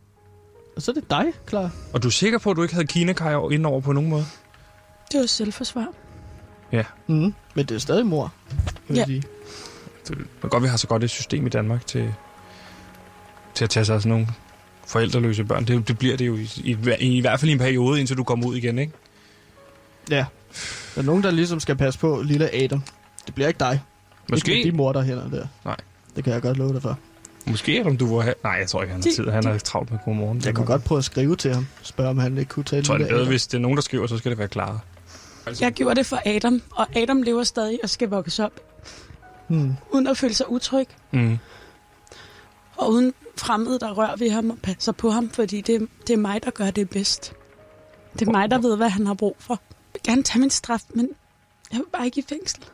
[0.76, 1.70] Og så er det dig, klar.
[1.92, 4.10] Og du er sikker på, at du ikke havde Kina Kaj ind over på nogen
[4.10, 4.26] måde?
[5.12, 5.86] Det var selvforsvar.
[6.72, 6.82] Ja.
[7.06, 7.34] Mm.
[7.54, 8.32] Men det er stadig mor.
[8.88, 9.12] vil jeg Ja.
[9.12, 9.22] sige.
[10.08, 12.14] Det er godt, vi har så godt et system i Danmark til,
[13.54, 14.26] til at tage sig af sådan nogle
[14.86, 15.64] forældreløse børn.
[15.64, 18.16] Det, det bliver det jo i, i, i, i hvert fald i en periode, indtil
[18.16, 18.92] du kommer ud igen, ikke?
[20.10, 20.24] Ja.
[20.94, 22.82] Der er nogen, der ligesom skal passe på lille Adam.
[23.26, 23.82] Det bliver ikke dig.
[24.30, 25.46] Måske, Ikke de morder hænder der.
[25.64, 25.76] Nej.
[26.16, 26.98] Det kan jeg godt love dig for.
[27.46, 28.34] Måske om du var have...
[28.44, 29.28] Nej, jeg tror ikke, han har tid.
[29.28, 30.42] Han er travlt med godmorgen.
[30.44, 31.66] Jeg kunne godt prøve at skrive til ham.
[31.82, 33.76] Spørge, om han ikke kunne tage Jeg tror, det er bedre, hvis det er nogen,
[33.76, 34.80] der skriver, så skal det være klare.
[35.60, 38.52] Jeg gjorde det for Adam, og Adam lever stadig og skal vokse op,
[39.48, 39.72] Hmm.
[39.92, 41.38] uden at føle sig utryg, Mm.
[42.76, 46.16] og uden fremmede, der rører ved ham og passer på ham, fordi det, det er
[46.16, 47.32] mig, der gør det bedst.
[48.18, 49.54] Det er mig, der ved, hvad han har brug for.
[49.54, 51.08] Jeg vil gerne tage min straf, men
[51.72, 52.64] jeg vil bare ikke i fængsel.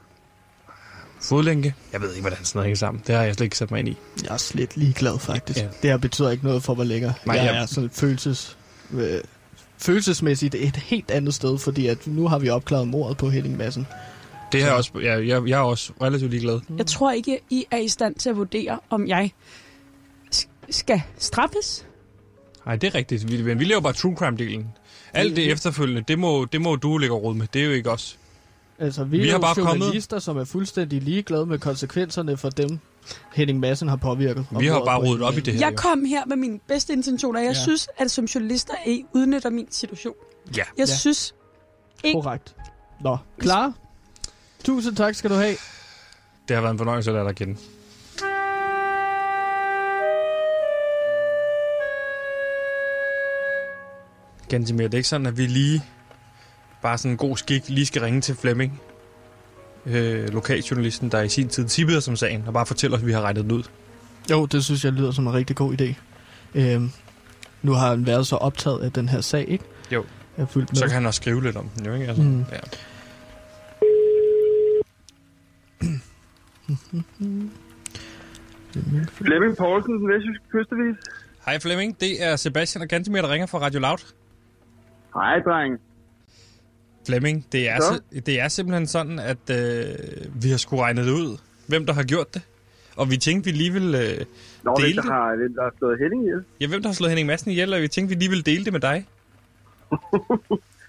[1.23, 1.75] Fodlænke.
[1.93, 3.03] Jeg ved ikke, hvordan sådan noget hænger sammen.
[3.07, 3.97] Det har jeg slet ikke sat mig ind i.
[4.25, 5.59] Jeg er slet ligeglad, faktisk.
[5.59, 5.65] Ja.
[5.65, 5.71] Ja.
[5.83, 7.13] Det her betyder ikke noget for mig længere.
[7.27, 8.59] Nej, jeg jeg- er sådan følelses,
[8.95, 9.21] øh,
[9.79, 13.87] følelsesmæssigt et helt andet sted, fordi at nu har vi opklaret mordet på Henning Madsen.
[14.53, 16.61] Det her er også, jeg, jeg, jeg er også relativt ligeglad.
[16.79, 19.31] Jeg tror ikke, I er i stand til at vurdere, om jeg
[20.71, 21.87] skal straffes.
[22.67, 23.31] Nej, det er rigtigt.
[23.33, 24.65] Vi, men vi laver bare true crime-delen.
[25.15, 27.47] Alt det efterfølgende, det må, det må du lægge råd med.
[27.53, 28.19] Det er jo ikke os.
[28.83, 32.37] Altså, vi, Vi er har jo bare kommet- journalister, som er fuldstændig ligeglade med konsekvenserne
[32.37, 32.79] for dem,
[33.35, 34.47] Henning Madsen har påvirket.
[34.59, 35.61] Vi har bare rodet op i det her.
[35.69, 37.41] Jeg kom her med mine bedste intentioner.
[37.41, 37.63] Jeg Ja.
[37.63, 40.15] synes, at som journalister, I udnytter min situation.
[40.57, 40.63] Ja.
[40.79, 40.95] Jeg Ja.
[40.97, 41.35] synes,
[42.05, 42.55] ikke- Korrekt.
[43.01, 43.73] Nå, klar?
[44.65, 45.57] Tusind tak skal du have.
[46.49, 47.57] Det har været en fornøjelse at lade dig kende.
[54.49, 55.83] Gantimir, det er ikke sådan, at vi lige,
[56.83, 58.81] bare sådan en god skik, lige skal ringe til Flemming,
[59.87, 63.07] øh, lokaljournalisten, der i sin tid tippede os om sagen, og bare fortælle os, at
[63.07, 63.63] vi har regnet den ud.
[64.31, 65.95] Jo, det synes jeg lyder som en rigtig god idé.
[66.55, 66.91] Øhm,
[67.63, 69.65] nu har han været så optaget af den her sag, ikke?
[69.93, 70.05] Jo.
[70.37, 70.77] Jeg er fuldt med.
[70.77, 72.07] Så kan han også skrive lidt om den, jo ikke?
[72.07, 72.45] Altså, Mm.
[72.53, 72.59] ja.
[79.21, 80.97] Flemming Poulsen, den vestjyske kystevis.
[81.47, 83.99] Hej Flemming, det er Sebastian og Gantimir, der ringer fra Radio Loud.
[85.15, 85.79] Hej, dreng.
[87.07, 87.79] Flemming, det er,
[88.27, 89.95] det er simpelthen sådan, at øh,
[90.43, 92.43] vi har sgu regnet det ud, hvem der har gjort det.
[92.97, 94.25] Og vi tænkte, vi lige ville øh,
[94.63, 95.11] Nå, dele hvem der det.
[95.13, 96.45] har, hvem der har slået Henning ihjel?
[96.61, 98.65] Ja, hvem der har slået Henning Madsen ihjel, og vi tænkte, vi lige ville dele
[98.65, 99.07] det med dig.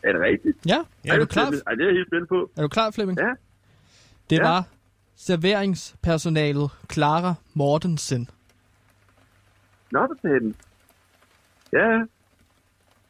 [0.04, 0.58] Er det rigtigt?
[0.66, 1.44] Ja, Ja, er du det klar?
[1.68, 2.52] Ej, det er helt spændt på.
[2.58, 3.20] Er du klar, Flemming?
[3.20, 3.30] Ja.
[4.30, 4.44] Det Ja.
[4.50, 4.64] var
[5.16, 8.30] serveringspersonalet Clara Mortensen,
[9.92, 10.56] Nå, for fanden.
[11.74, 12.04] Ja, ja.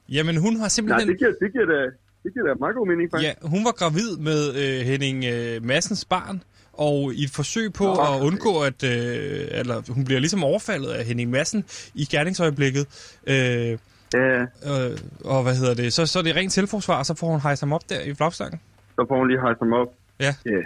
[0.10, 1.08] Jamen, hun har Nej, simpelthen...
[1.10, 1.92] det giver, det giver da,
[2.24, 3.28] det giver da meget god mening, faktisk.
[3.44, 7.84] Ja, hun var gravid med øh, Henning øh, Massens barn, og i et forsøg på
[7.84, 7.92] Nå.
[7.92, 12.86] at undgå, at øh, eller, hun bliver ligesom overfaldet af Henning Madsen i gerningsøjeblikket,
[13.28, 13.78] øh,
[14.14, 17.28] Ja, øh, og hvad hedder det, så, så er det rent selvforsvar, og så får
[17.28, 18.60] hun hejst ham op der i flagstangen.
[18.96, 19.88] så får hun lige hejst ham op.
[20.20, 20.34] Ja.
[20.46, 20.62] Ja.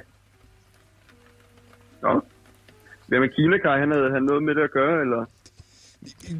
[2.01, 2.21] Nå.
[3.07, 3.79] Hvad med Kina, Kai?
[3.79, 5.25] Han havde han noget med det at gøre, eller?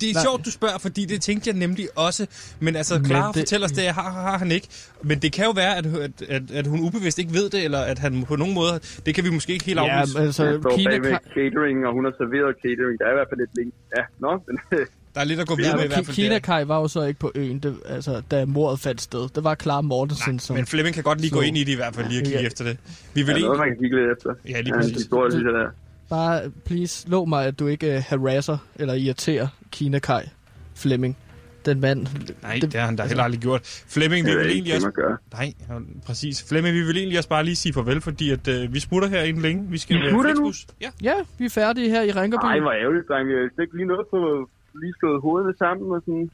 [0.01, 0.23] Det er Nej.
[0.23, 2.27] sjovt, du spørger, fordi det tænkte jeg nemlig også.
[2.59, 4.67] Men altså, Clara det- fortæller os det, har, har han ikke.
[5.01, 7.79] Men det kan jo være, at, at, at, at hun ubevidst ikke ved det, eller
[7.79, 8.79] at han på nogen måde...
[9.05, 10.19] Det kan vi måske ikke helt Ja, afvise.
[10.19, 12.99] altså, Han står Kina, bag ved Kai- catering, og hun har serveret catering.
[12.99, 13.73] Der er i hvert fald lidt link.
[13.97, 14.57] Ja, nå, men
[15.15, 16.15] Der er lidt at gå videre Ja, med i hvert fald.
[16.15, 16.39] Kina.
[16.39, 19.29] Kai var jo så ikke på øen, det, altså, da mordet fandt sted.
[19.35, 20.55] Det var Clara Mortensen, som...
[20.55, 22.25] Men Flemming kan godt lige gå Så- ind i det i hvert fald, lige at
[22.25, 22.45] kigge Ja.
[22.47, 22.77] efter det.
[23.13, 24.29] Vi vil der er noget, man kan kigge lidt efter.
[24.45, 24.95] Ja, lige Ja, en præcis.
[24.97, 25.69] historie, jeg, der.
[26.09, 30.23] Bare, please, lov mig, at du ikke uh, harasser eller irriterer Kina Kai
[30.75, 31.17] Flemming.
[31.65, 32.07] Den mand...
[32.41, 33.61] Nej, det har han da heller aldrig gjort.
[33.87, 35.17] Flemming, vi Det er vil ikke egentlig det, også...
[35.33, 35.53] Nej,
[36.05, 36.45] præcis.
[36.49, 39.21] Flemming, vi vil egentlig også bare lige sige farvel, fordi at, øh, vi smutter her
[39.21, 39.65] inden længe.
[39.69, 40.53] Vi skal I med smutter nu?
[40.81, 40.89] Ja.
[41.03, 42.45] Ja, vi er færdige her i Ringerby.
[42.45, 43.27] Ej, hvor ærgerligt, dreng.
[43.29, 44.49] Vi har ikke lige noget på
[44.81, 46.29] lige slået hovederne sammen og sådan.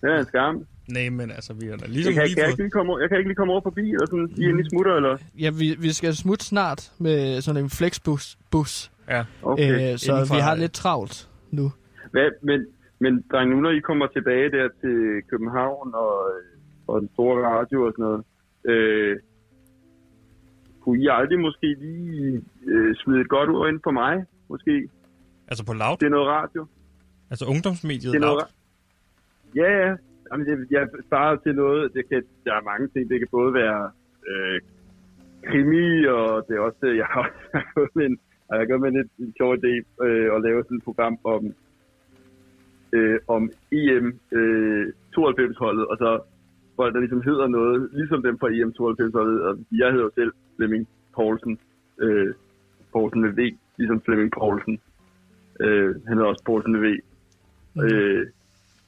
[0.00, 0.64] Det er en skam.
[0.88, 2.92] Nej, men altså, vi har da Jeg ligesom kan, lige kan, jeg ikke lige komme,
[2.92, 4.28] over- jeg kan ikke lige komme over forbi, eller sådan,
[4.60, 5.16] I smutter, eller?
[5.38, 8.38] Ja, vi, vi skal smutte snart med sådan en flexbus.
[8.50, 8.90] Bus.
[9.08, 9.24] Ja.
[9.42, 9.92] Okay.
[9.92, 11.66] Øh, så inden for- vi har lidt travlt nu.
[12.10, 12.66] Hvad, men,
[12.98, 16.30] men dreng, nu når I kommer tilbage der til København og,
[16.88, 18.24] og den store radio og sådan noget,
[18.64, 19.16] øh,
[20.80, 24.24] kunne I aldrig måske lige øh, smide et godt ord ind på mig?
[24.48, 24.88] Måske.
[25.48, 25.96] Altså på loud.
[26.00, 26.66] Det er noget radio.
[27.30, 28.42] Altså ungdomsmediet Det er noget loud.
[28.42, 28.52] ra-
[29.56, 29.94] Ja, ja.
[30.32, 31.92] Jamen, det, jeg sparer til noget.
[31.94, 33.10] Det kan, der er mange ting.
[33.10, 33.90] Det kan både være
[34.30, 34.60] øh,
[35.48, 36.78] krimi, og det er også...
[36.82, 38.16] øh, Jeg har også gået med
[38.50, 39.72] en, jeg gået med lidt- en sjov idé
[40.06, 41.42] øh, at lave sådan et program om,
[42.92, 44.86] øh, om EM øh,
[45.18, 46.20] 92-holdet, og så
[46.74, 50.88] hvor der ligesom hedder noget, ligesom dem fra EM 92-holdet, og jeg hedder selv Flemming
[51.14, 51.58] Poulsen,
[52.00, 52.34] øh,
[52.92, 53.40] Poulsen med V,
[53.78, 54.80] ligesom Flemming Poulsen.
[55.60, 56.86] Øh, han hedder også Poulsen med V.
[57.84, 58.26] Øh,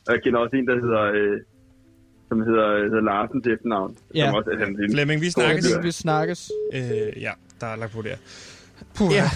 [0.06, 1.40] og jeg kender også en, der hedder, øh,
[2.28, 3.96] som hedder, hedder Larsen til efternavn.
[4.14, 4.26] Ja.
[4.26, 4.88] Som også er.
[4.94, 5.64] Flemming, vi snakkes.
[5.78, 6.50] vi, vi snakkes.
[6.74, 8.16] Øh, ja, der er lagt på der.
[8.94, 9.30] Puh, Ja.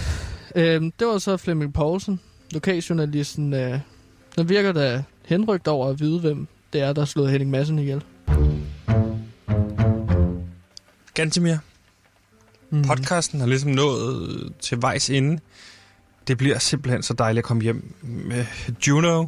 [0.57, 2.20] Øhm, det var så Flemming Poulsen,
[2.52, 3.55] lokaljournalisten.
[3.55, 3.78] Øh,
[4.37, 7.78] den virker da henrygt over at vide, hvem det er, der har slået Henning Madsen
[7.78, 8.02] ihjel.
[11.14, 11.57] Gantemir,
[12.70, 12.83] Mm.
[12.83, 15.40] podcasten har ligesom nået til vejs ende.
[16.28, 18.44] Det bliver simpelthen så dejligt at komme hjem med
[18.88, 19.26] Juno,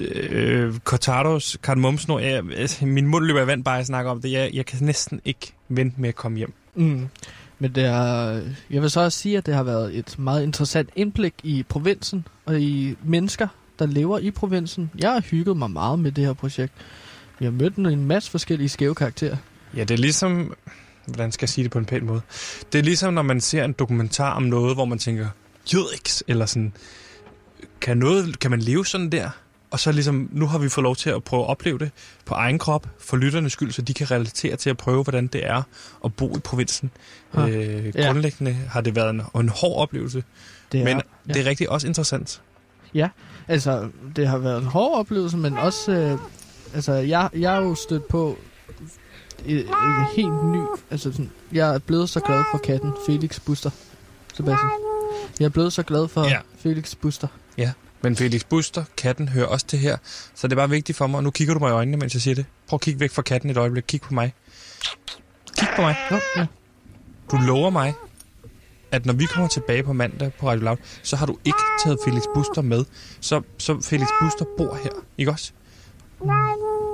[0.00, 2.18] øh, Cortados, Cardamomsnor.
[2.18, 4.32] Jeg, altså, min mund løber i vand bare at snakke om det.
[4.32, 6.52] Jeg, jeg kan næsten ikke vente med at komme hjem.
[6.74, 7.08] Mm.
[7.58, 8.40] Men det er,
[8.70, 12.26] jeg vil så også sige, at det har været et meget interessant indblik i provinsen
[12.46, 14.90] og i mennesker, der lever i provinsen.
[14.98, 16.72] Jeg har hygget mig meget med det her projekt.
[17.38, 19.36] Vi har mødt en masse forskellige skæve karakterer.
[19.76, 20.54] Ja, det er ligesom...
[21.06, 22.20] Hvordan skal jeg sige det på en pæn måde?
[22.72, 25.28] Det er ligesom, når man ser en dokumentar om noget, hvor man tænker,
[25.74, 26.72] jødiks, eller sådan,
[27.80, 29.30] kan, noget, kan man leve sådan der?
[29.74, 31.90] Og så ligesom, nu har vi fået lov til at prøve at opleve det
[32.24, 35.46] på egen krop, for lytternes skyld, så de kan relatere til at prøve, hvordan det
[35.46, 35.62] er
[36.04, 36.90] at bo i provinsen.
[37.38, 38.06] Øh, ja.
[38.06, 40.24] grundlæggende har det været en, en hård oplevelse,
[40.72, 41.32] Det er, men ja.
[41.32, 42.40] det er rigtig også interessant.
[43.48, 45.92] Altså, det har været en hård oplevelse, men også...
[45.92, 46.18] Øh,
[46.74, 48.38] altså, jeg, jeg er jo stødt på
[49.46, 49.66] et
[50.16, 50.60] helt ny...
[50.90, 53.70] Altså, sådan, jeg er blevet så glad for katten Felix Buster.
[54.34, 54.70] Sebastian.
[55.40, 56.28] Jeg er blevet så glad for Ja.
[56.28, 56.38] ja.
[56.58, 57.28] Felix Buster.
[58.04, 59.96] Men Felix Buster, katten, hører også det her,
[60.34, 62.14] så det er bare vigtigt for mig, og nu kigger du mig i øjnene, mens
[62.14, 62.44] jeg siger det.
[62.68, 63.84] Prøv at kigge væk fra katten et øjeblik.
[63.88, 64.34] Kig på mig.
[65.58, 65.96] Kig på mig.
[66.10, 66.46] Jo, ja.
[67.30, 67.94] Du lover mig,
[68.90, 71.98] at når vi kommer tilbage på mandag på Radio Loud, så har du ikke taget
[72.04, 72.84] Felix Buster med.
[73.20, 75.52] Så, så Felix Buster bor her, ikke også?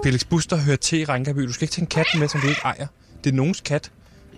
[0.05, 1.41] Felix Buster hører til i Rankaby.
[1.41, 2.87] Du skal ikke tage en kat med, som du ikke ejer.
[3.25, 3.91] Det er nogens kat.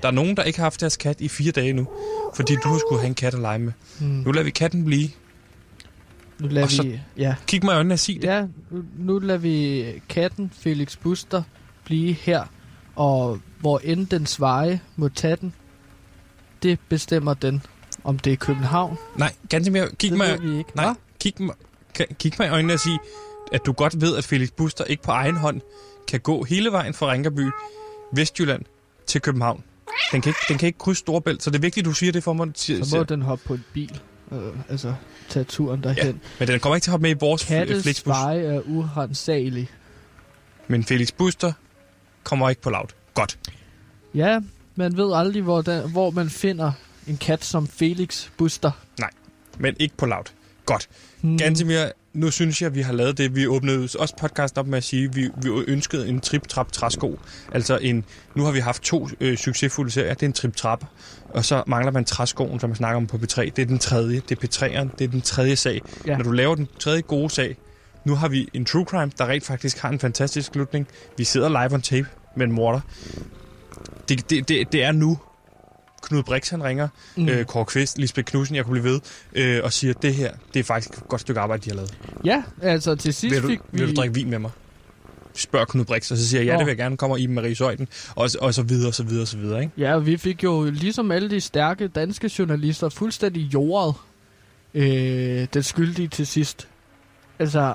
[0.03, 1.89] Der er nogen, der ikke har haft deres kat i fire dage nu,
[2.35, 3.73] fordi du har skulle have en kat at lege med.
[4.01, 4.07] Mm.
[4.07, 5.09] Nu lader vi katten blive.
[6.43, 7.01] Nu lader Og så- vi...
[7.17, 8.25] Ja, Kig mig i øjnene og sig det.
[8.29, 11.43] ja nu, nu lader vi katten Felix Buster
[11.85, 12.45] blive her.
[12.97, 15.55] Og hvor end dens veje må tage den,
[16.63, 17.63] det bestemmer den,
[18.05, 18.97] om det er København.
[19.17, 19.89] Nej, ganske mere.
[19.99, 20.71] Kig det mig, vi ikke.
[20.75, 20.95] nej, Hva?
[21.21, 21.35] kig,
[22.19, 22.99] kig mig i øjnene og sige,
[23.53, 25.61] at du godt ved, at Felix Buster ikke på egen hånd
[26.09, 27.51] kan gå hele vejen fra Rinkerby,
[28.13, 28.63] Vestjylland
[29.07, 29.63] til København.
[30.13, 32.13] Den kan ikke, den kan ikke krydse Storebælt, så det er vigtigt, at du siger
[32.13, 32.49] det for mig.
[32.55, 34.01] Så må den hoppe på en bil.
[34.33, 34.95] Øh, altså,
[35.29, 36.07] tage turen derhen.
[36.07, 36.13] Ja.
[36.39, 38.11] Men den kommer ikke til at hoppe med i vores Kattes Flixbus.
[38.11, 39.69] veje er urensagelige.
[40.69, 41.53] Men Felix Buster
[42.25, 42.89] kommer ikke på loud.
[43.15, 43.39] Godt.
[44.15, 44.41] Ja,
[44.75, 46.73] man ved aldrig, hvor, der, hvor man finder
[47.07, 48.71] en kat som Felix Buster.
[49.59, 50.25] Men ikke på loud.
[50.67, 50.89] Godt.
[51.21, 51.39] Hmm.
[51.39, 51.85] Gantemir,
[52.15, 53.37] nu synes jeg, at vi har lavet det.
[53.37, 57.19] Vi åbnede også podcast op med at sige, at vi, vi ønskede en trip-trap træsko.
[57.53, 60.15] Altså en, nu har vi haft to øh, succesfulde serier.
[60.15, 60.85] Det er en trip-trap.
[61.29, 63.43] Og så mangler man træskoen, som man snakker om på P3.
[63.45, 64.23] Det er den tredje.
[64.29, 64.97] Det er P3'eren.
[64.99, 65.81] Det er den tredje sag.
[66.07, 66.17] Ja.
[66.17, 67.57] Når du laver den tredje gode sag,
[68.05, 70.89] nu har vi en true crime, der rent faktisk har en fantastisk slutning.
[71.19, 72.81] Vi sidder live on tape med en morder.
[74.09, 75.19] Det, det, det, det er nu.
[76.03, 76.89] Knud Brix, han ringer.
[77.17, 77.29] Mm.
[77.29, 79.01] Øh, Kåre Kvist, Lisbeth Knudsen, jeg kunne blive ved,
[79.33, 81.75] øh, og siger, at det her, det er faktisk et godt stykke arbejde, de har
[81.77, 81.95] lavet.
[82.25, 83.79] Ja, altså til sidst Vil du, fik vi...
[83.79, 84.51] vil du drikke vin med mig?
[85.35, 87.55] Spørger Knud Brix, og så siger jeg, ja, det vil jeg gerne, kommer i Marie
[87.55, 89.73] Søjden, og, så- og så videre, og så videre, og så videre, ikke?
[89.79, 93.95] Ja, vi fik jo ligesom alle de stærke danske journalister fuldstændig jordet
[94.75, 96.69] øh, den skyldige til sidst.
[97.39, 97.75] Altså,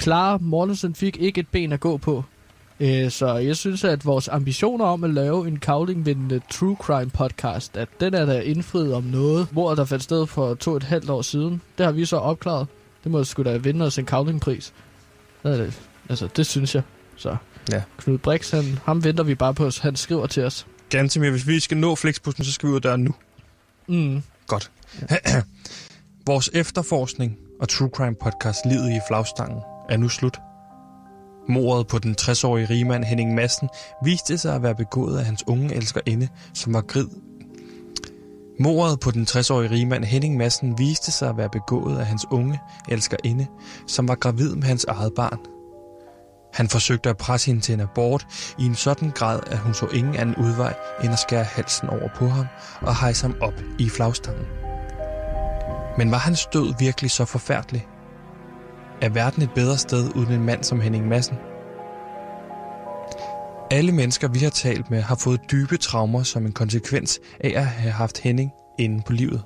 [0.00, 2.24] Clara Mortensen fik ikke et ben at gå på.
[2.80, 7.76] Øh, så jeg synes, at vores ambitioner om at lave en kavlingvindende true crime podcast,
[7.76, 10.82] at den er der indfriet om noget, hvor der fandt sted for to og et
[10.82, 11.62] halvt år siden.
[11.78, 12.66] Det har vi så opklaret.
[13.04, 14.72] Det må sgu da vinde os en kavlingpris.
[15.42, 15.80] Det er det.
[16.08, 16.82] Altså, det synes jeg.
[17.16, 17.36] Så
[17.72, 17.82] Ja.
[17.98, 19.70] Knud Brix, han, ham venter vi bare på.
[19.82, 20.66] Han skriver til os.
[20.90, 23.14] Ganske mere, hvis vi skal nå Flixbussen, så skal vi ud af døren nu.
[23.86, 24.22] Mm.
[24.46, 24.70] Godt.
[26.26, 30.47] Vores efterforskning og True Crime podcast Livet i flagstangen er nu slut.
[31.48, 33.68] Mordet på den 60-årige rigmand Henning Madsen
[34.04, 37.08] viste sig at være begået af hans unge elskerinde, som var grid.
[38.60, 42.60] Mordet på den 60-årige rigmand Henning Madsen viste sig at være begået af hans unge
[42.88, 43.46] elskerinde,
[43.86, 45.38] som var gravid med hans eget barn.
[46.54, 48.26] Han forsøgte at presse hende til en abort
[48.58, 52.08] i en sådan grad, at hun så ingen anden udvej end at skære halsen over
[52.16, 52.46] på ham
[52.80, 54.46] og hejse ham op i flagstangen.
[55.98, 57.86] Men var hans død virkelig så forfærdelig?
[59.02, 61.36] Er verden et bedre sted uden en mand som Henning Madsen?
[63.70, 67.66] Alle mennesker, vi har talt med, har fået dybe traumer som en konsekvens af at
[67.66, 69.42] have haft Henning inde på livet.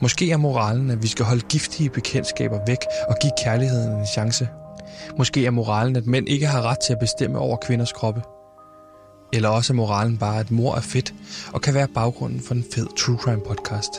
[0.00, 4.48] Måske er moralen, at vi skal holde giftige bekendtskaber væk og give kærligheden en chance.
[5.18, 8.22] Måske er moralen, at mænd ikke har ret til at bestemme over kvinders kroppe.
[9.32, 11.14] Eller også er moralen bare, at mor er fedt
[11.52, 13.90] og kan være baggrunden for en fed true crime podcast.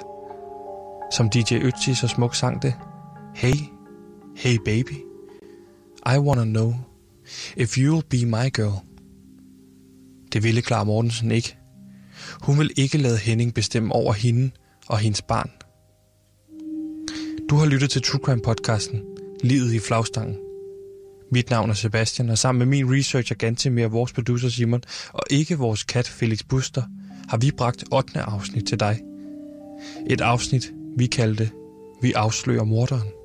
[1.12, 2.74] Som DJ Ötzi så smukt sang det.
[3.36, 3.75] Hey,
[4.36, 5.04] hey baby,
[6.06, 6.74] I wanna know
[7.58, 8.84] if you'll be my girl.
[10.34, 11.58] Det ville Clara Mortensen ikke.
[12.42, 14.52] Hun vil ikke lade Henning bestemme over hende
[14.88, 15.50] og hendes barn.
[17.50, 19.02] Du har lyttet til True Crime podcasten
[19.44, 20.38] Livet i flagstangen.
[21.32, 25.58] Mit navn er Sebastian, og sammen med min researcher Gantemir, vores producer Simon, og ikke
[25.58, 26.84] vores kat Felix Buster,
[27.30, 28.20] har vi bragt 8.
[28.20, 29.02] afsnit til dig.
[30.10, 31.52] Et afsnit, vi kaldte
[32.02, 33.25] Vi afslører morderen.